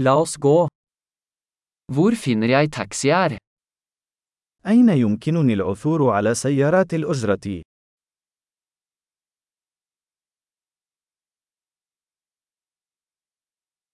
[0.00, 0.68] La oss gå.
[1.92, 3.38] Hvor finner jeg taxier?
[4.66, 7.62] أين يمكنني العثور على سيارات الأجرة؟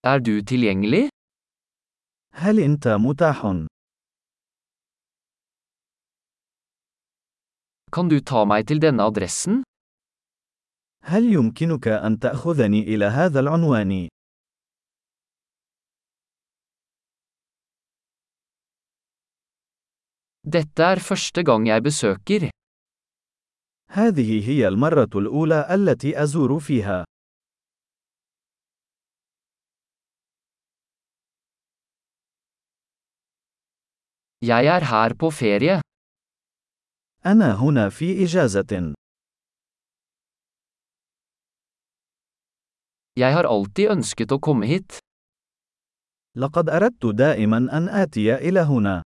[0.05, 1.09] Er du tilgjengelig?
[2.35, 3.67] هل أنت متاح؟
[7.93, 9.63] Kan du ta meg til denne adressen?
[11.05, 14.09] هل يمكنك أن تأخذني إلى هذا العنوان؟
[20.45, 22.51] Dette er første gang jeg besøker.
[23.91, 27.05] هذه هي المرة الأولى التي أزور فيها.
[34.43, 35.81] Jeg er her på ferie.
[37.27, 38.95] أنا هنا في إجازة.
[43.17, 44.99] Jeg har alltid ønsket å komme hit.
[46.37, 49.03] لقد أردت دائما أن آتي إلى هنا.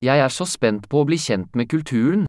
[0.00, 2.26] Jeg er så spent på å bli kjent med kulturen.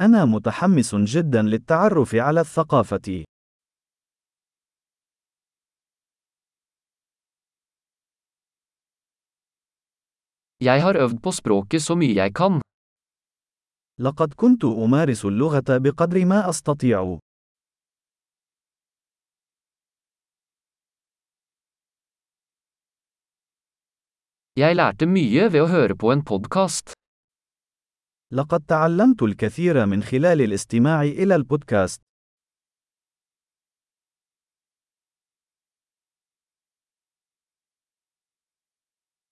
[0.00, 3.24] أنا متحمس جدا للتعرف على الثقافة.
[10.60, 12.60] Jeg har øvd på språket så mye jeg kan.
[14.00, 17.18] لقد كنت أمارس اللغة بقدر ما أستطيع.
[24.58, 26.92] Jeg lærte mye ved å høre på en podkast.
[28.32, 32.02] لقد تعلمت الكثير من خلال الاستماع إلى البودكاست.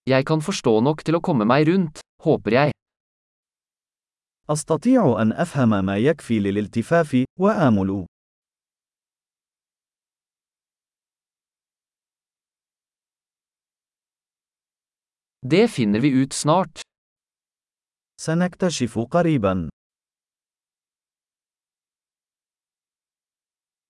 [0.07, 2.71] Jeg kan forstå nok til å komme meg rundt, håper jeg.
[4.51, 8.07] أستطيع أن أفهم ما يكفي للالتفاف، وآمل.
[15.49, 16.81] Det finner vi ut snart.
[18.21, 19.69] سنكتشف قريبا.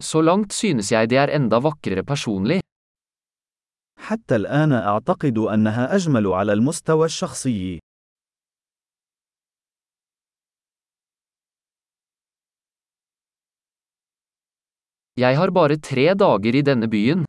[0.03, 2.61] Så langt synes jeg det er enda vakrere personlig.
[3.99, 7.79] حتى الآن أعتقد أنها أجمل على المستوى الشخصي.
[15.17, 17.26] Jeg har bare tre dager i denne byen.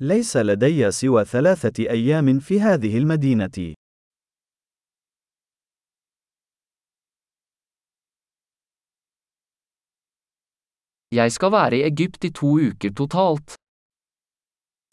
[0.00, 3.74] ليس لدي سوى ثلاثة أيام في هذه المدينة.
[11.12, 13.54] Jeg skal være i Egypt i to uker totalt.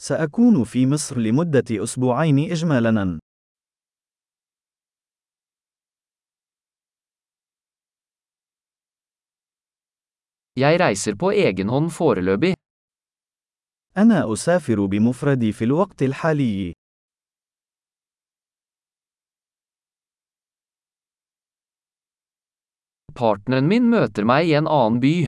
[0.02, 3.18] سأكون في مصر لمدة أسبوعين إجمالاً.
[10.56, 12.61] Jeg reiser på egen hånd foreløpig.
[13.96, 16.72] أنا أسافر بمفردي في الوقت الحالي.
[23.12, 25.26] Partneren min møter meg i en annen by.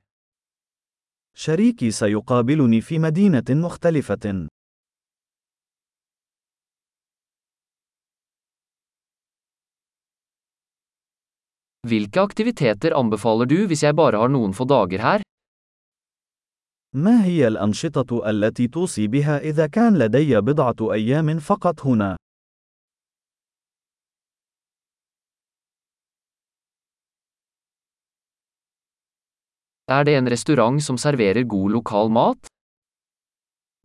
[1.36, 4.48] شريكي سيقابلني في مدينة مختلفة.
[11.84, 15.33] Hvilke aktiviteter anbefaler du hvis jeg bare har noen få dager her?
[16.94, 22.16] ما هي الأنشطة التي توصي بها إذا كان لدي بضعة أيام فقط هنا؟
[29.86, 32.38] Er det en restaurant som serverer god lokal mat?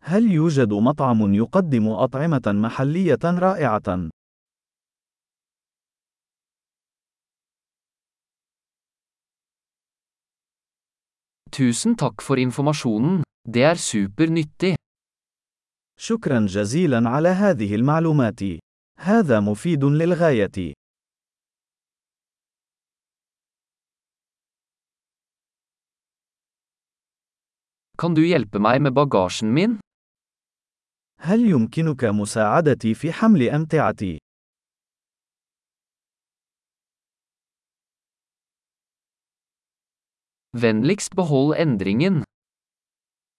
[0.02, 4.10] هل يوجد مطعم يقدم أطعمة محلية رائعة؟
[11.50, 13.22] Tusen takk for informasjonen.
[13.44, 14.76] Det er super nyttig.
[16.00, 18.40] شكرا جزيلا على هذه المعلومات.
[18.98, 20.72] هذا مفيد للغاية.
[27.98, 29.78] Kan du hjelpe meg med bagasjen min?
[31.20, 34.18] هل يمكنك مساعدتي في حمل أمتعتي؟
[40.56, 42.24] Vennligst behold endringen.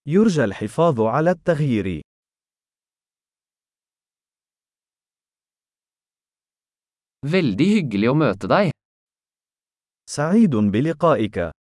[0.08, 2.02] يرجى الحفاظ على التغيير.
[7.26, 8.72] Veldig hyggelig å møte deg.
[10.10, 11.61] سعيد بلقائك.